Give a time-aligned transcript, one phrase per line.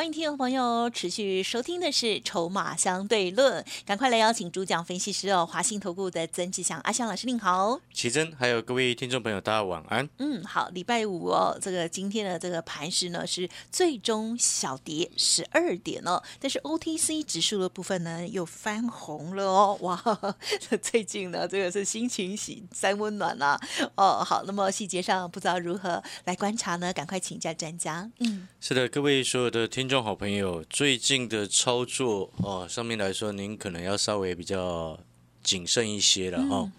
[0.00, 10.08] 欢迎听众朋友持续收听的是《筹码相对论》，赶快来邀请主讲分析师哦，华信投顾的曾志祥阿祥老师您好，奇珍，还有各位听众朋友，大家晚安。
[10.16, 20.02] 嗯，好，礼拜五哦，这个今天的这个盘势呢是最终小跌十二点哦，但是 OTC 指数的部分呢又翻红了哦，哇，
[20.80, 23.60] 最近呢这个是心情喜三温暖啦、
[23.96, 26.90] 哦，好，那么细节上不知道如何来观察呢？
[26.90, 34.96] 赶快请教专家，嗯，是的，各位所有的听众好朋友，最近的操作哦，上面来说，您可能要稍微比较
[35.42, 36.70] 谨慎一些了哈、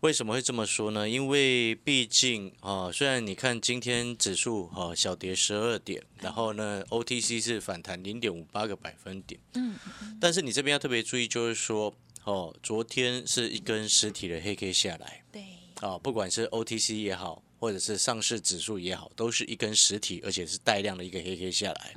[0.00, 1.06] 为什么会这么说呢？
[1.06, 9.76] 因为毕竟啊，虽然你看今天指数啊小跌十二点，然后呢 OTC 是反弹零点五八个百分点，嗯，
[10.18, 15.22] 但是你这边要特别注意，就是说哦，昨天是一根实体的黑 K 下来。
[15.30, 15.44] 对，
[15.80, 21.94] 啊，不管是 OTC 也好，或者是上市指数也好，都是一根实体，而且是带量的一个黑黑下来。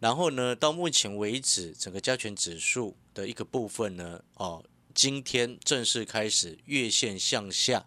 [0.00, 7.86] 然后呢，到目前为止，整个加权指数的一个部分呢，哦，今天正式开始月线向下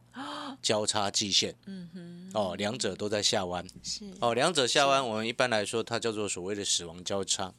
[0.62, 3.68] 交叉季线，嗯哼，哦，两者都在下弯。
[3.84, 7.53] 是，哦，两者下弯，我们一般来说它叫做所谓的死亡交叉。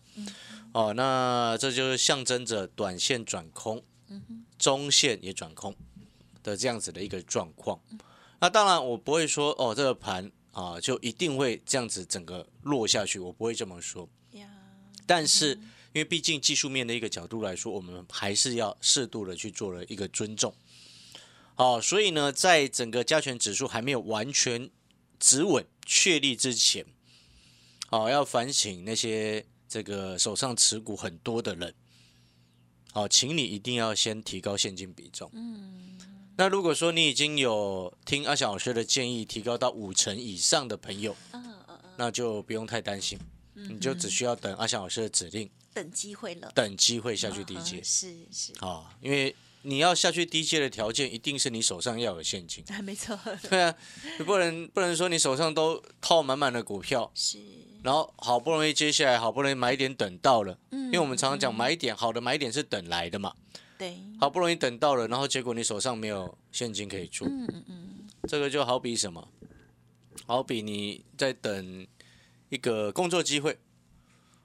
[0.73, 3.83] 哦，那这就是象征着短线转空，
[4.59, 5.77] 中线也转空
[6.43, 7.79] 的这样子的一个状况。
[8.41, 14.09] 那当然，我不会说哦，这个盘啊就一定会这样子整个落下去，我不会这么说。
[15.07, 15.53] 但是，
[15.93, 20.53] 因为毕竟技术面的一个角度来说，我们还是要适度的去做了一个尊重。
[21.55, 24.69] 好，所以呢，在整个加权指数还没有完全
[25.21, 26.85] 止稳确立之前，
[27.89, 31.73] 好，要反省那些这个手上持股很多的人，
[32.93, 35.31] 好，请你一定要先提高现金比重。
[35.33, 35.99] 嗯，
[36.39, 43.19] 那如果说你已经有听阿翔老师的建议，提高到五成以上的朋友，嗯嗯嗯，那就不用太担心，
[43.55, 52.63] 你就只需要等阿翔老师的指令，等机会了，等机会下去低阶嗯是是，啊，因为你要下去低阶的条件，一定是你手上要有现金。
[52.69, 53.75] 啊， 没错，对啊，
[54.19, 57.39] 你不能不能说你手上都套满满的股票，是，
[57.83, 63.33] 然后好不容易接下来好不容易买点等到了，嗯因为我们常常讲买点好的买点是等来的嘛，
[63.79, 67.89] 对，好不容易等到了，然后结果你手上没有现金可以出，嗯嗯嗯，
[68.29, 69.29] 这个就好比什么？
[70.27, 71.87] 好比你在等
[72.49, 73.59] 一个工作机会，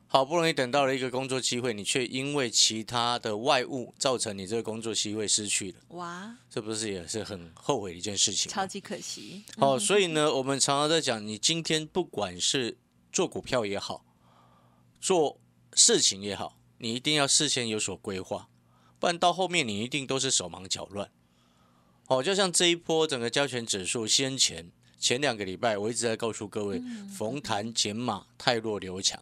[0.08, 8.52] 好不容易等到了一个工作机会，你却因为其他的外物造成你这个工作机会失去了，哇，这不是也是很后悔的一件事情？
[8.52, 12.78] 超级可惜，哦，所以呢，我们常常在讲，你今天不管是
[13.12, 14.06] 做股票也好，
[15.00, 15.40] 做
[15.74, 18.50] 事情也好，你一定要事先有所规划，
[19.02, 21.10] 不然到后面你一定都是手忙脚乱。
[22.06, 24.70] 哦，就像这一波整个交权指数先前
[25.00, 26.80] 前两个礼拜，我一直在告诉各位，
[27.18, 29.20] 逢弹减码，太弱留强，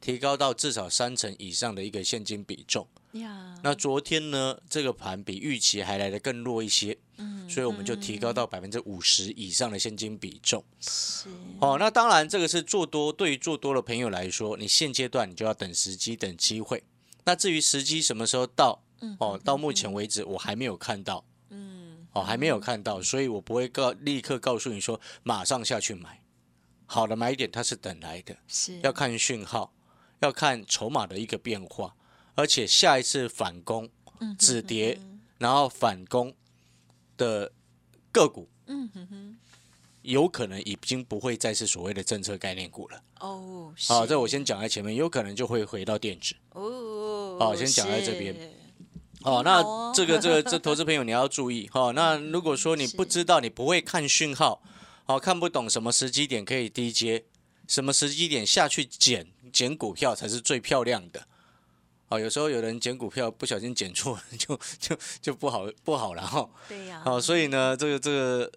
[0.00, 2.86] 提高到至少三成以上的一个现金比重。
[3.12, 10.64] 呀，那昨天呢，这个盘比预期还来得更弱一些，嗯所以我们就提高到百分之五十以上的现金比重。
[10.80, 11.28] 是，
[11.60, 16.82] 哦，那当然这个是做多，对于做多的朋友来说，你现阶段你就要等时机、等机会。
[17.24, 18.80] 那至于时机什么时候到，
[19.18, 26.22] 哦，到目前为止我还没有看到，嗯，哦，还没有看到，所以我不会告立刻告诉你说马上下去买。
[26.86, 29.72] 好的买点它是等来的，是，要看讯号，
[30.18, 31.94] 要看筹码的一个变化，
[32.34, 33.88] 而且下一次反攻
[34.18, 34.98] 嗯止跌，
[35.38, 36.34] 然后反攻
[37.16, 37.52] 的
[38.10, 39.38] 个股，嗯哼哼，
[40.02, 43.00] 有可能已经不会再是所谓的政策概念股了。
[43.20, 46.34] 哦，好，这我先讲在前面，有可能就会回到电子。
[46.54, 48.50] 哦，好先讲在这边是，
[49.22, 51.92] 哦，那哦 这个这个这投资朋友你要注意哈、哦。
[51.92, 54.62] 那如果说你不知道，你不会看讯号，
[55.06, 57.24] 哦、看不懂什么时机点可以低接，
[57.68, 61.26] 什么时机点下去捡捡股票才是最漂亮的。
[62.08, 66.48] 哦，有时候有人捡股票不小心捡错， 就就就不好不好了哈。
[66.68, 68.50] 对呀，哦、所以呢，这个这个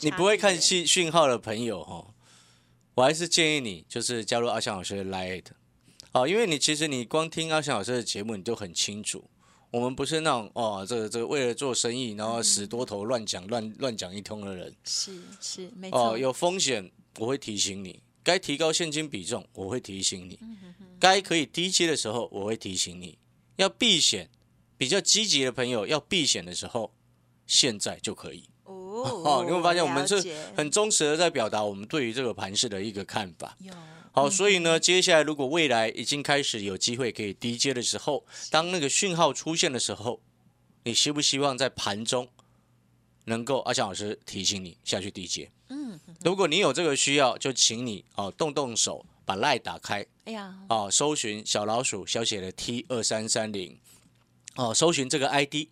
[0.00, 2.04] 你不会看讯讯号的朋友哈，
[2.94, 5.44] 我还是建议你就是加入阿翔老师的 Lite，
[6.12, 9.22] 哦，因为你其实你光听阿翔老师的节目，你就很清楚，
[9.70, 20.56] 我们不是那种哦，这个这个为了做生意，然后死多头乱讲乱乱讲一通的人是是没错，哦，有风险我会提醒你，该提高现金比重我会提醒你，嗯
[20.98, 23.16] 该可以低接的时候我会提醒你，
[23.56, 24.28] 要避险，
[24.76, 26.92] 比较积极的朋友要避险的时候，
[27.46, 28.48] 现在就可以。
[28.64, 30.20] 哦， 哦，你会发现我们是
[30.56, 33.56] 很忠实的在表达我们对于这个盘势的一个看法。
[33.60, 33.72] 有
[34.12, 40.20] 好，所以呢，接下来如果未来已经开始有机会可以低接的时候，当那个讯号出现的时候，
[40.84, 42.28] 你希不希望在盘中
[43.26, 45.50] 能够阿翔老师提醒你下去低接？
[45.68, 50.04] 嗯，如果你有这个需要，就请你哦动动手把 Line 打开。
[50.24, 53.78] 哎呀，哦，搜寻小老鼠小写的 T 二三三零。
[54.56, 55.68] 哦，搜寻这个 ID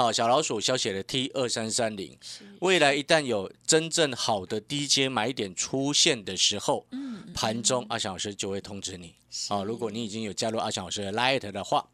[0.00, 2.16] 哦，小老鼠小写的 T 二三三零。
[2.60, 9.14] 未来一旦有真正好的低阶买点出现的时候，嗯盘中阿翔老师就会通知你。
[9.48, 11.86] 好哦，如果你已经有加入阿翔老师的 Light 的话，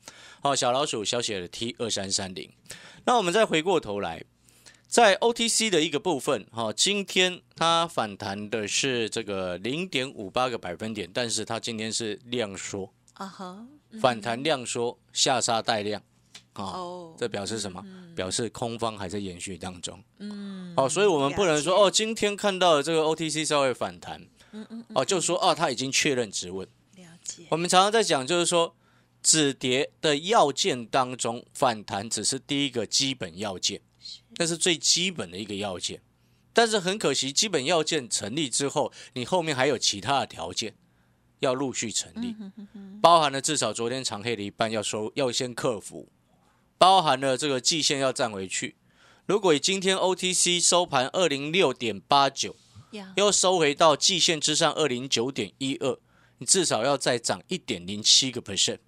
[0.43, 2.49] 哦，小老鼠小写的 T 二三三零。
[3.07, 4.23] 那我们再回过头来，
[4.87, 13.67] 在 OTC 的一个部分，哈、哦，今天它反弹的是这个零点五八个百分点，但是它今天是量缩，啊哈，
[14.01, 16.01] 反弹量缩，下杀带量，
[16.65, 17.85] 啊、哦，这表示什么？
[18.15, 20.03] 表示空方还在延续当中。
[20.19, 26.67] 嗯，哦，所以我们不能说哦，今天看到了这个 OTC 稍微反弹，嗯嗯哦，就说哦，它已经确认止稳。
[26.97, 27.45] 了解。
[27.51, 28.75] 我们常常在讲，就是说
[29.23, 33.81] 止跌的要件当中，反弹只是第一个基本要件，
[34.37, 36.01] 那是最基本的一个要件。
[36.53, 40.75] 但是很可惜，基本要件成立之后，你后面还有其他的条件
[41.41, 42.35] 要陆续成立，
[43.03, 46.09] 包含了至少昨天长黑的一半要收，要先克服，
[46.79, 48.77] 包含了这个季线要站回去。
[49.27, 52.55] 如果以今天 OTC 收盘二零六点八九，
[52.93, 55.99] 呀，要收回到季线之上二零九点一二，
[56.39, 58.79] 你至少要再涨一点零七个 percent，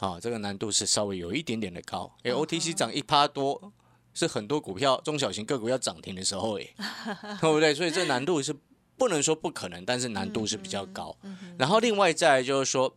[0.00, 2.14] 啊，这个难度是稍微有一点点的高。
[2.22, 3.72] 诶 o t c 涨一趴多，
[4.14, 6.74] 是很多股票中小型个股要涨停的时候，诶，
[7.40, 7.74] 对不对？
[7.74, 8.54] 所以这难度是
[8.96, 11.16] 不能说不可能，但是难度是比较高。
[11.58, 12.96] 然后另外再来就是说。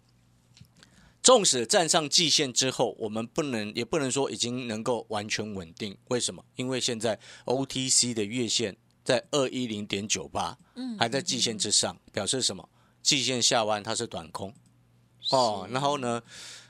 [1.23, 5.95] 纵使站上季线之后，我们不能也不能说已经能够完全稳定。
[6.07, 6.43] 为什么？
[6.55, 12.67] 因为现在 OTC 的月线在二一零点九八，嗯还在季线之上，表示什么？
[13.03, 14.53] 季线下弯它是短空
[15.29, 16.21] 哦，然后呢，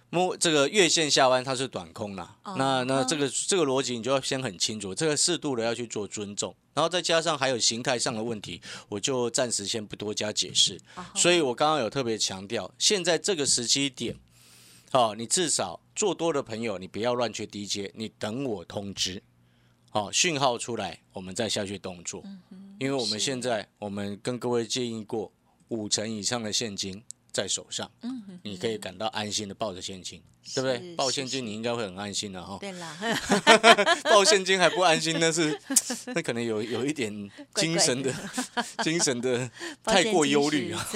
[0.09, 2.37] 摸这个月线下弯它是短空啦。
[2.43, 10.77] 哦那那这个这个逻辑你就要先很清楚，这个适度的要去做尊重，然后再加上还有形态上的问题，我就暂时先不多加解释。
[10.95, 14.17] 哦所以我刚刚有特别强调，现在这个时期点，
[14.91, 19.23] 哦，你至少做多的朋友，你不要乱去低接，你等我通知，
[19.91, 22.23] 哦，讯号出来，我们再下去动作。
[22.79, 25.31] 因为我们现在我们跟各位建议过，
[25.69, 30.21] 五成以上的现金在手上，嗯哼你可以感到安心的抱着现金，
[30.53, 30.95] 对不对？
[30.95, 32.57] 抱现金你应该会很安心的哈。
[32.59, 32.97] 对啦，
[34.03, 35.57] 抱现金还不安心，那是
[36.07, 37.11] 那可能有有一点
[37.55, 38.13] 精神的
[38.83, 39.49] 精神的
[39.83, 40.87] 太过忧虑啊。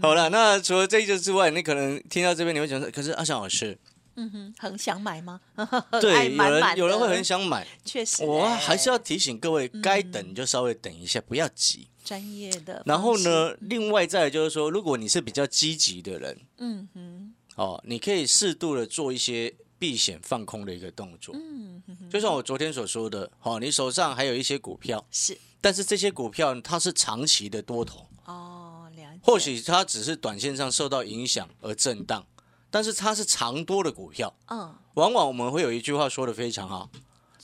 [0.00, 3.78] 好了，那除了这一个之外，你可能听到这边你会想说，可是阿翔老师，
[4.16, 5.40] 嗯哼，很想买吗？
[5.56, 11.88] 爱对，有人有人会很想买，确实欸，我还是要提醒各位，该等就稍微等一下，不要急。
[12.04, 12.82] 专业的。
[12.84, 13.16] 然后？
[13.18, 21.32] 呢，另外再就是说，如果你是比较积极的人，嗯哼，哦，你可以适度的做一些避险放空的一个动作。
[21.36, 29.20] 嗯哼，就像我昨天所说的，哦，你手上还有一些股票，是但是这些股票它是长期的多头，哦，了解。
[29.22, 32.26] 或许它只是短线上受到影响而震荡，
[32.72, 34.34] 但是它是长多的股票。
[34.48, 36.90] 嗯，往往我们会有一句话说的非常好，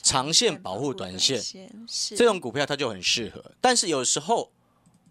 [0.03, 1.39] 长线保护短线，
[1.87, 3.53] 是这种股票它就很适合。
[3.61, 4.51] 但是有时候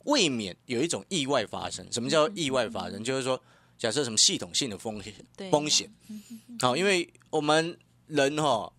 [0.05, 1.85] 未免有一种意外发生。
[1.91, 3.03] 什么叫意外发生？
[3.03, 3.39] 就是说，
[3.77, 5.93] 假设什么系统性的风险对风险，
[6.59, 7.77] 好，因为我们
[8.07, 8.73] 人哈、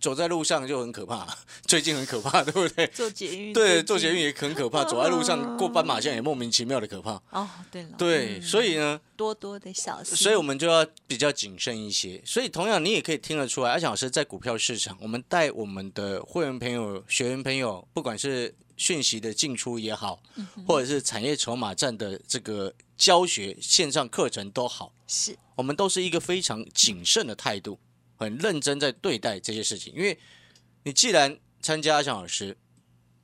[0.00, 1.26] 走在路上就很可怕，
[1.66, 2.86] 最近很可怕，对不对？
[2.88, 7.20] 做捷运，对，做捷运也很可怕， 走在路上过斑马线也莫名其妙的可怕。
[7.30, 8.42] 哦，对了，对，嗯。
[8.42, 12.22] 所以呢，多多的小心，所以我们就要比较谨慎一些。
[12.24, 20.22] 所以同样，你也可以听得出来，阿强老师在股票市场，我们带我们的会员朋友、学员朋友，不管是讯息的进出也好，
[20.66, 25.36] 或者是产业筹码站的这个教学线上课程都好，是。
[25.56, 27.76] 我们都是一个非常谨慎的态度，
[28.18, 29.94] 很认真在对待这些事情。
[29.94, 30.18] 因为
[30.82, 32.54] 你既然参加阿翔老师，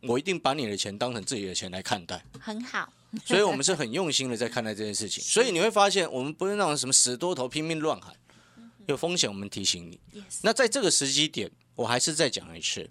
[0.01, 2.25] 我一定把你的钱当成自己的钱来看待。
[2.41, 2.93] 很好，
[3.25, 5.23] 所以我们是很用心的在看待这件事情。
[5.25, 8.15] 所以你会发现，我们不是那种什么死多头拼命乱喊，
[8.87, 10.01] 有风险我们提醒你。
[10.43, 12.89] 那在这个时机点，我还是再讲一次，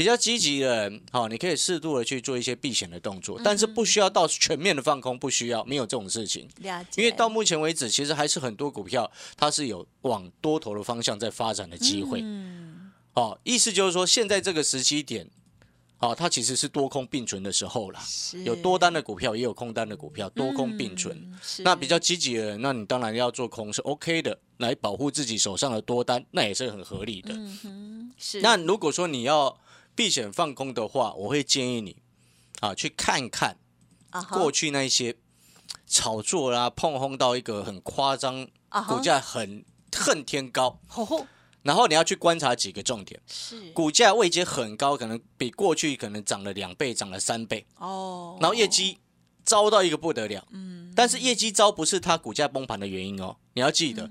[0.00, 6.48] 比较积极的人，好，你可以适度的去做一些避险的动作，但是不需要到全面的放空，不需要，没有这种事情。
[6.62, 12.20] 了解，因为到目前为止，其实还是很多股票它是有往多头的方向在发展的机会。
[12.22, 15.28] 嗯，哦，意思就是说，现在这个时期点，
[15.98, 18.00] 哦，它其实是多空并存的时候了。
[18.02, 21.30] 是有多单的股票，也有空单的股票，多空并存。
[21.58, 27.34] 那比较积极的人，那你当然要做空是 OK 的，来保护自己手上的多单，那也是很合理的。
[27.34, 29.54] 嗯哼是那如果说你要
[30.00, 31.94] 避险放空的话，我会建议你
[32.60, 33.58] 啊去看看
[34.30, 35.14] 过去那一些
[35.86, 38.48] 炒作啦、碰轰到一个很夸张，
[38.88, 39.62] 股价很
[39.94, 40.80] 恨天高，
[41.60, 43.70] 然后你要去观察几个重点，是。
[43.72, 48.96] 股价位阶很高，可能比过去可能涨了两倍、涨了三倍，哦，然后业绩
[49.44, 54.10] 糟到一个不得了，嗯，但是业绩糟不是它股价崩盘的原因哦，你要记得，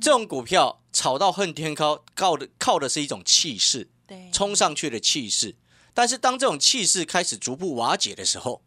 [0.00, 4.01] 这种股票炒到恨天高，靠的靠的是一种气势，对
[4.32, 5.54] 冲上去的气势，
[5.94, 8.62] 但是当这种气势开始逐步瓦解的时候，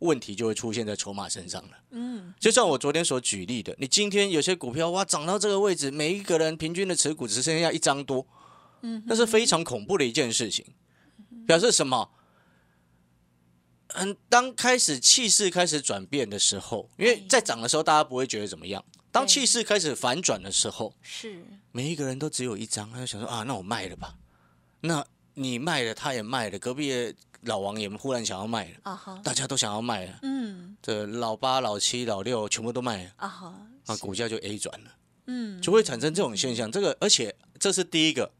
[0.00, 1.70] 问题就会出现在筹码身上了。
[1.90, 2.34] 嗯。
[2.38, 8.26] 就像我昨天所举例的，你今天有些股票哇涨到这个位置，每一个人平均的持股只剩下一张多，
[8.82, 10.64] 嗯那是非常恐怖的一件事情，
[11.46, 12.10] 表示什么？
[13.94, 21.42] 嗯，当开始气势开始转变的时候，因为在涨的时候大家不会觉得怎么样，当气势开始反转的时候，是。
[21.72, 24.14] 每一个人都只有一张，他就想说啊，那我卖了吧。
[24.80, 25.04] 那
[25.34, 33.54] 你卖了，他也卖了，隔壁的老王也忽然想要卖了，啊哈大家都想要卖了，嗯这老八、老七、老六全部都卖了，啊哈
[33.86, 34.90] 啊，股价就 A 转了，
[35.26, 36.70] 嗯就会产生这种现象。
[36.70, 38.30] 这个而且这是第一个，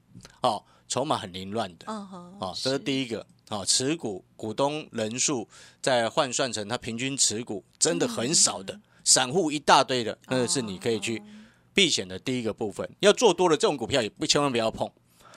[0.43, 3.27] 哦，筹码很凌乱的，啊，这是第一个。
[3.49, 5.49] 啊，持股股东人数
[5.81, 11.23] 再换算成他平均持股真的很少的，散户一大堆的，那个是你可以去
[11.73, 12.87] 避险的第一个部分。
[13.01, 14.87] 要做多的这种股票也不千万不要碰。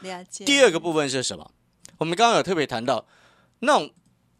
[0.01, 1.51] 了解第二个部分是什么？
[1.97, 3.05] 我们刚刚有特别谈到
[3.59, 3.93] 那种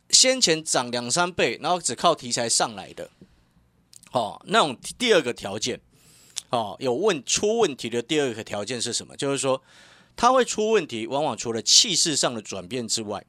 [0.09, 3.09] 先前涨两三倍，然后只靠题材上来的，
[4.11, 5.79] 哦，那种第二个条件，
[6.49, 9.15] 哦，有问出问题的第二个条件是什么？
[9.15, 9.61] 就是说
[10.15, 13.23] 它会出问题，往往除了气势上的转变之外，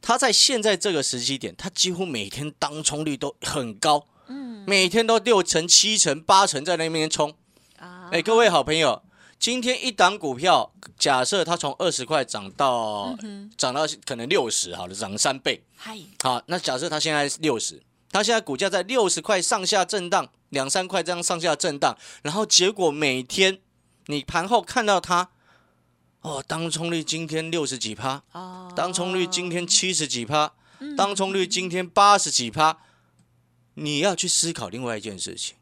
[0.00, 7.34] 它在现在这个时期点，它几乎每天当冲率都很高，嗯，每天都六成、七成、八成在那边冲。
[7.78, 9.02] 啊哎，各位好朋友，
[9.38, 13.16] 今天一档股票，假设它从二十块涨到
[13.56, 15.62] 涨到可能六十，好了，涨三倍。
[15.76, 15.96] 嗨。
[16.22, 17.80] 好，那假设它现在六十，
[18.10, 23.60] 它现在股价在六十块上下震荡，两三块这样上下震荡，然后结果每天
[24.06, 25.30] 你盘后看到它，
[26.22, 30.52] 哦，当冲率今天六十几趴，哦当冲率今天七十几趴，
[30.96, 32.78] 当冲率今天八十几趴，
[33.74, 35.54] 你要去思考另外一件事情，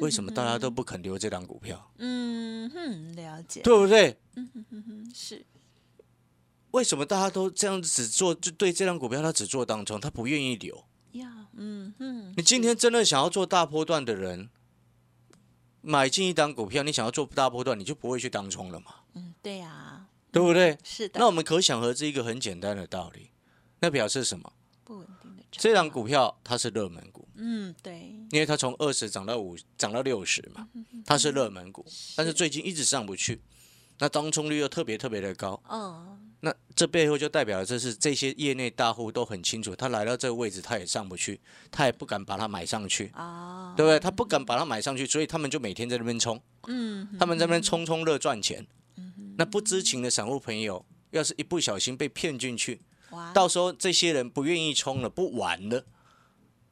[0.00, 1.92] 为什么大家都不肯留这档股票？
[1.98, 4.16] 嗯哼了解对不对？
[4.34, 5.44] 嗯哼哼哼是
[6.70, 10.84] 为什么大家都这样子只做，就对这张股票他只做当中，他不愿意留？
[11.12, 14.48] 呀嗯哼你今天真的想要做大波段的人，
[15.82, 20.78] 买进一档股票，你想要做大波段，你就不会去当冲了嘛，嗯对呀对不对？
[20.82, 23.28] 是的那我们可想而知一个很简单的道理，
[23.80, 24.50] 那表示什么？
[24.84, 28.14] 不稳定的这档股票它是热门股，嗯对。
[28.30, 30.68] 因为它从二十涨到五，涨到六十嘛，
[31.06, 31.84] 它是热门股，
[32.16, 33.40] 但是最近一直上不去，
[33.98, 36.18] 那当冲率又特别特别的高，嗯。
[36.44, 43.74] 那这背后就代表了这是这些业内大户都很清楚，他来到这个位置他也上不去，他也不敢把它买上去，啊。
[43.76, 44.00] 对不对？
[44.00, 48.66] 他不敢把它买上去，所以他们就每天在那边冲，嗯他们在那边冲冲热赚钱。
[49.38, 53.32] 那不知情的散户朋友，要是一不小心被骗进去，哇。
[53.32, 55.86] 到时候这些人不愿意冲了，不玩了，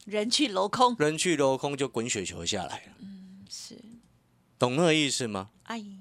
[0.05, 2.93] 人去楼空人去楼空就滚雪球下来了，
[3.49, 3.77] 是
[4.57, 5.49] 懂那个意思吗？
[5.63, 5.97] 阿姨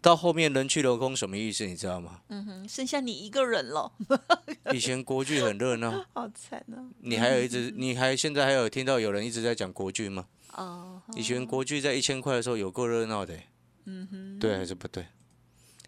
[0.00, 1.66] 到后面人去楼空什么意思？
[1.66, 2.20] 你知道吗？
[2.28, 3.92] 嗯哼剩下你一个人了
[4.72, 10.26] 以前国剧很热闹， 好惨啊你还有一直，你还现在还有听到有人一直在讲国剧吗？
[10.54, 13.38] 哦以前国剧在一千块的时候有够热闹的、
[13.86, 15.06] 嗯哼对还是不对？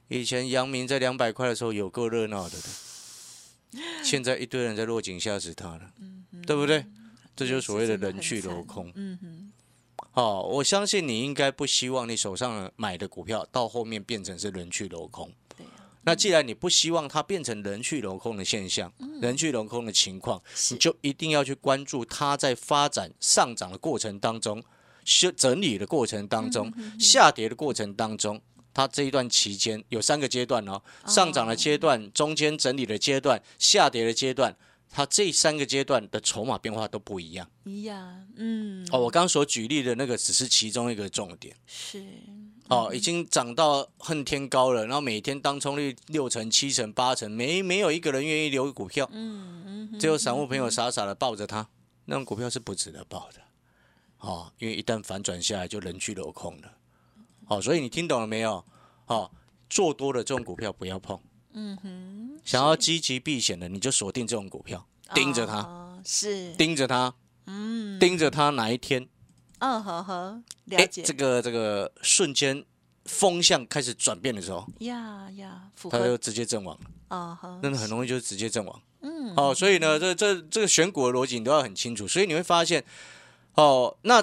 [0.08, 2.68] 以前阳明在两百块的时候有够热闹的的，
[4.02, 5.92] 现在一堆人在落井下石他了，
[6.46, 6.84] 对不对？
[7.40, 8.92] 这就是所谓的人去楼空。
[8.94, 9.52] 嗯哼。
[10.12, 15.32] 哦，我相信你应该不希望你手上买的股票到后面变成是人去楼空。
[15.56, 15.88] 对啊。
[16.02, 18.92] 那既然你不希望它变成人去楼空的现象，
[19.22, 24.62] 人去楼空的情况，你就一定要去关注它在发展上涨的过程当中，
[25.06, 28.38] 修整理的过程当中，下跌的过程当中，
[28.74, 34.54] 它这一段期间有三个阶段哦，上涨的阶段、中间整理的阶段、下跌的阶段，
[34.90, 37.48] 它这三个阶段的筹码变化都不一样。
[37.64, 41.56] 一样嗯哦，我刚刚所举例的那个只是其中一个重点。
[41.66, 42.04] 是
[42.68, 51.68] 哦，已经涨到恨天高了，然后每天当冲率六成、七成、八成，没没有一个人愿意留股票，嗯嗯只有散户朋友傻傻的抱着它，
[52.04, 53.40] 那种股票是不值得抱的。
[54.18, 56.72] 哦，因为一旦反转下来就人去楼空了。
[57.46, 58.64] 哦，所以你听懂了没有？
[59.06, 59.28] 哦，
[59.68, 61.18] 做多的这种股票不要碰，
[61.54, 66.52] 嗯哼想要积极避险的你就锁定这种股票，盯着它，哦是。
[66.54, 67.14] 盯着它，
[67.46, 67.98] 嗯。
[67.98, 69.08] 盯着它哪一天。
[69.58, 71.02] 嗯呵呵了哎，解。
[71.02, 72.64] 这个这个瞬间
[73.04, 78.82] 风向开始转变的时候，呀呀，它就直接阵亡了，啊哈，真的很容易就直接阵亡。
[79.02, 82.82] 嗯，哦，所以呢，这这这个选股的逻辑你都要很清楚，所以你会发现，
[83.54, 84.22] 哦，那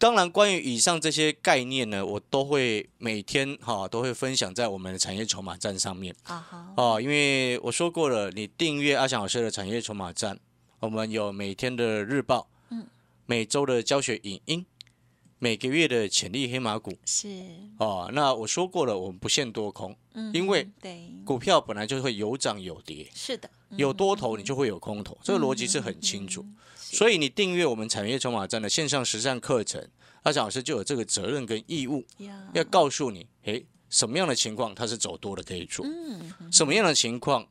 [0.00, 6.16] 当然关于以上这些概念呢，我都会每天哈、都会分享在我们的产业筹码站上面。
[6.22, 10.40] 啊哈，哦，因为我说过了，你订阅阿翔老师的产业筹码站，
[10.78, 12.86] 我们有每天的日报，嗯，
[13.26, 14.64] 每周的教学影音，
[15.40, 16.92] 每个月的潜力黑马股。
[17.06, 17.28] 是，
[17.78, 26.44] 哦，那我说过了，我们不限多空，嗯，因为对，股票本来就会有涨有跌，是的，有多头你就会有空头，这个逻辑是很清楚。
[26.76, 29.82] 所以你订阅我们产业筹码站的线上实战课程，
[30.24, 32.04] 阿翔老师就有这个责任跟义务，
[32.52, 37.46] 要告诉你，诶，什么样的情况它是走多的可以做，嗯，什么样的情况，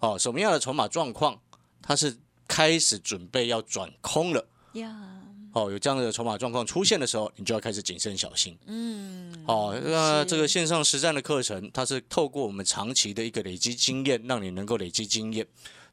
[0.00, 1.40] 哦，什么样的筹码状况，
[1.80, 4.46] 它是开始准备要转空了。
[4.74, 5.22] 呀，
[5.52, 8.56] 哦，有这样的筹码状况出现的时候，你就要开始谨慎小心。
[8.66, 15.46] 嗯，哦，那这个线上实战的课程，它是透过我们长期的一个累积经验，让你能够累积经验，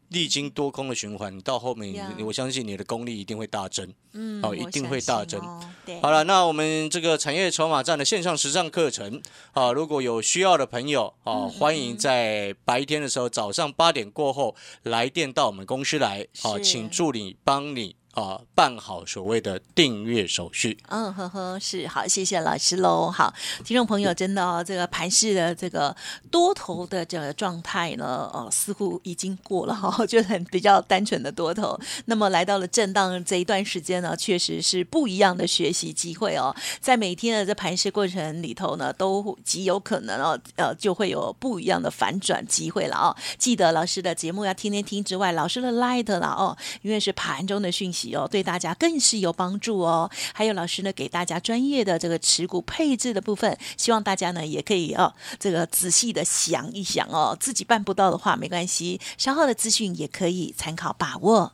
[0.10, 3.94] 历经多空的循环，你到后面我相信你的功力一定会大增。
[4.14, 5.40] 嗯，哦一定会大增
[6.02, 20.78] 好了，那我们这个产业筹码站的线上实战课程啊，如果有需要的朋友啊，嗯欢迎在白天的时候，早上八点过后来电到我们公司来啊，是请助理帮你啊办好所谓的订阅手续。
[20.88, 23.10] 嗯呵呵，是好，谢谢老师喽。
[23.12, 25.96] 好，听众朋友，真的哦，这个盘市的这个
[26.30, 31.80] 多头的这个状态呢，哦，似乎已经过了哈、 就很比较单纯的多头。
[32.06, 36.56] 那么来到了震荡这一段时间呢，确实是不一样的学习机会哦。
[36.80, 43.16] 在每天的这盘市过程里头呢，都极有可能哦，呃，就会有不一样的反转机会了哦。
[43.38, 50.10] 记得老师的节目要天天听之外，老师的 Light 了哦，因为是盘中的讯息哦，对大家更是有帮助哦。
[50.34, 61.54] 还有老师呢，给大家专业的这个持股配置的部分，希望大家呢也可以哦，这个仔细的想一想哦，自己办不到的话没关系，稍后的资讯也可以参考把握。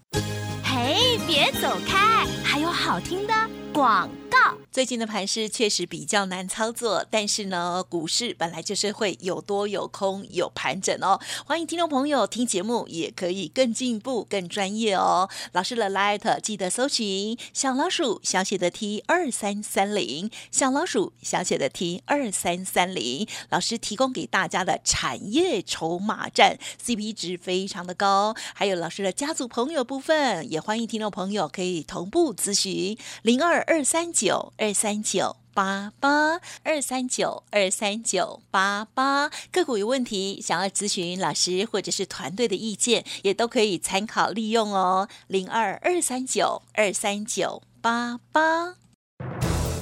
[0.64, 3.34] 嘿，别走开，还有好听的
[3.75, 4.38] 广告。
[4.72, 11.20] 最近的盘势确实比较难操作，但是呢，股市本来就是会有多有空有盘整哦。
[11.46, 15.29] 欢迎听众朋友听节目，也可以更进步、更专业哦。
[15.53, 23.25] 老师的 Light 记得搜寻小老鼠小写的 T 二三三零，小老鼠小写的 T 二三三零。
[23.50, 35.38] 老师提供给大家的产业筹码战 CP 值非常的高，还有老师的家族朋友部分，也欢迎听众朋友可以同步咨询零二二三九二三九。
[35.56, 45.08] 八八二三九二三九八八个股有问题，想要咨询老师或者是团队的意见，也都可以参考利用哦。
[45.28, 48.75] 零二二三九二三九八八。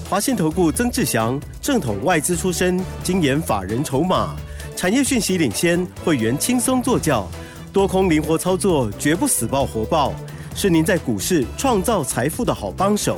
[0.08, 4.36] 华信投顾曾志祥，正统外资出身，精研法人筹码，
[4.76, 7.28] 产业讯息领先，会员轻松做教，
[7.74, 10.14] 多空灵活操作，绝不死爆活爆，
[10.56, 13.18] 是您在股市创造财富的好帮手。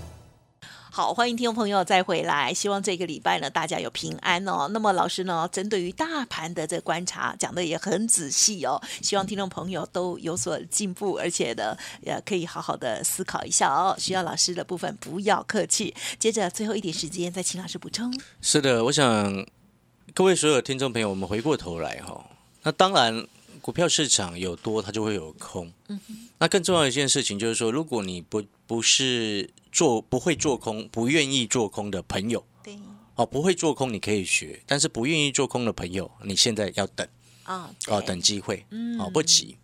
[0.93, 2.53] 好，欢迎听众朋友再回来。
[2.53, 4.67] 希望这个礼拜呢，大家有平安哦。
[4.71, 8.77] 那么老师呢，针对于大盘的这观察讲的也很仔细哦。
[9.01, 13.95] 希望听众朋友都有所进步，而且呢，也可以好好的思考一下哦。
[13.97, 15.95] 需要老师的部分不要客气。
[16.19, 18.13] 接着最后一点时间，再请老师补充。
[18.41, 19.47] 是的，我想
[20.13, 22.21] 各位所有听众朋友，我们回过头来哈，
[22.63, 23.25] 那当然
[23.61, 25.71] 股票市场有多，它就会有空。
[25.87, 25.99] 嗯
[26.39, 32.79] 那更重要的一件事情就是说，如果你不不是做不会做空、不愿意做空的朋友，对
[33.13, 37.07] 哦，不会做空你可以学，但是不愿意做空的朋友，你现在要等
[37.43, 39.55] 啊，哦，对等机会，嗯哦，不急。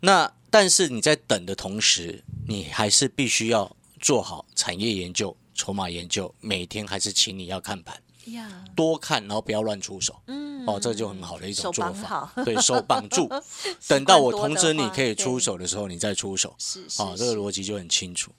[0.00, 7.96] 那但是你在等的同时，你还是必须要做好产业研究、筹码研究，每天还是请你要看盘。
[8.32, 10.20] 呀，多看，然后不要乱出手。
[10.26, 12.32] 嗯哦，这就很好的一种做法。
[12.44, 13.28] 对手绑住，
[13.86, 16.54] 等到我通知你可以出手的时候，你再出手。
[16.58, 18.32] 是是哦，这个逻辑就很清楚。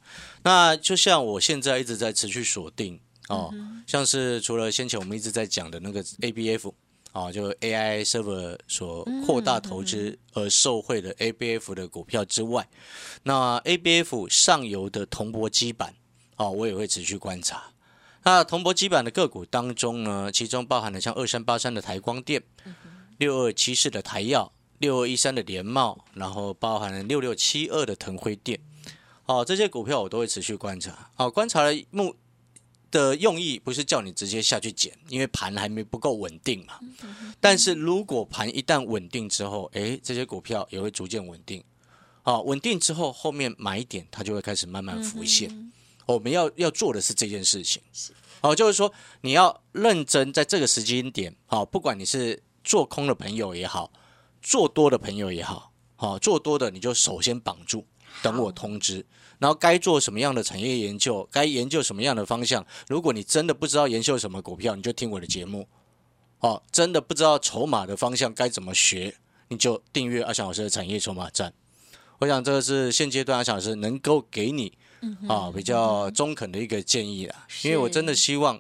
[0.43, 6.71] 那就像我现在一直在持续锁定哦，嗯像是除了先前我们一直在讲的那个 ABF
[7.11, 12.67] 哦，就 AI server 所扩大投嗯资而受惠的 ABF 的股票之外，
[13.21, 15.93] 那 ABF 上游的铜箔基板
[16.37, 17.63] 哦，我也会持续观察。
[18.25, 22.41] 那铜箔基板的个股当中呢，其中包含了像二三八三的台光电、
[23.19, 28.59] 六二七四的台药、六二一三的联茂，然后包含了六六七二的腾辉电，
[29.27, 31.11] 哦，这些股票我都会持续观察。
[31.17, 32.15] 哦，观察的目
[32.89, 36.79] 的用意不是叫你直接下去捡，因为盘还没不够稳定嘛。
[37.39, 41.63] 但是如果盘一旦稳定之后，诶，这些股票也会逐渐稳定。
[42.23, 45.71] 好，稳定之后，后面买点它就会开始慢慢浮现。
[46.05, 47.81] 我们要要做的是这件事情。
[48.41, 48.91] 好，就是说
[49.21, 53.91] 你要认真在这个时间点，好，不管你是做空的朋友也好，
[54.41, 57.85] 做多的朋友也好，好，做多的你就首先绑住，
[58.21, 59.05] 等我通知。
[59.37, 62.65] 然后该做什么样的产业研究，该研究什么样的方向。
[62.87, 65.67] 如果你真的不知道研究什么股票，你就听我的节目。
[66.39, 69.15] 哦，真的不知道筹码的方向该怎么学，
[69.49, 71.53] 你就订阅阿翔老师的产业筹码站。
[72.19, 74.71] 我想这个是现阶段阿翔老师能够给你
[75.27, 78.59] 啊比较中肯的一个建议啦，因为我真的希望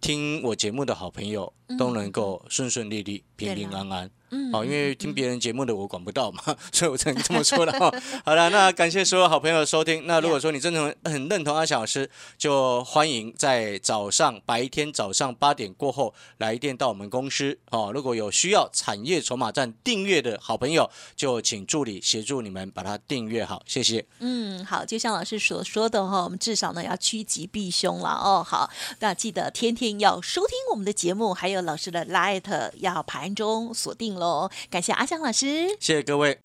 [0.00, 4.10] 听我节目的好朋友都能够顺顺利利、平平安安。
[4.36, 7.90] 嗯，好，因为听别人节目的我管不到嘛， 所以我只能这么说了哈。
[8.24, 10.06] 好了，那感谢所有好朋友的收听。
[10.06, 17.90] 那如果说你真的很认同阿翔老师，就欢迎在早上白天早上八点过后来电到我们公司哦。
[17.94, 24.04] 如果有需要产业筹码站订阅的好朋友，就请助理协助你们把它订阅好，谢谢。
[24.18, 28.44] 嗯，好，就像老师所说的哈，我们至少呢要趋吉避凶了哦。
[28.44, 28.68] 好，
[28.98, 34.16] 那记得天天要收听我们的节目，还有老师的 Light 要盘中锁定。
[34.16, 34.25] 喽，
[34.70, 36.38] 感谢阿香老师，谢谢各位。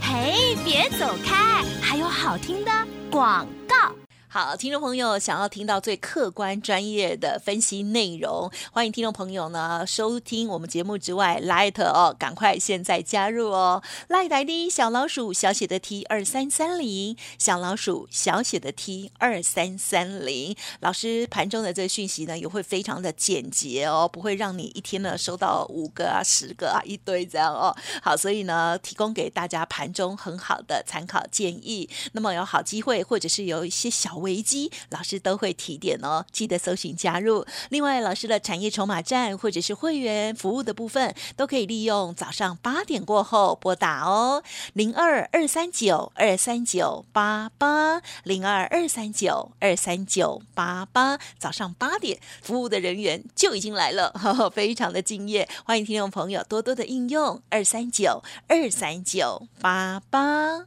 [0.00, 2.70] 嘿，别走开，还有好听的
[3.10, 3.99] 广告。
[4.32, 27.76] 好，听众朋友想要听到最客观专业的分析内容，欢迎听众朋友呢收听我们节目之外，Light 哦，赶快现在加入哦，Light 的小老鼠小写的 T 二三三零，小老鼠小写的 T 二三三零，老师盘中的这个讯息呢也会非常的简洁哦，不会让你一天呢收到五个啊、十个啊一堆这样哦。
[28.00, 34.19] 好，所以呢提供给大家盘中很好的参考建议，那么有好机会或者是有一些小。
[34.20, 37.44] 危机，老师都会提点哦，记得搜寻加入。
[37.70, 51.18] 另外，老师的产业筹码站或者是会员服务的部分，都可以利用早上八点过后拨打哦，零二二三九二三九八八零二二三九二三九八八。
[51.38, 54.12] 早上八点，服务的人员就已经来了，
[54.54, 60.66] 非常的敬业，欢迎听众朋友多多的应用二三九二三九八八。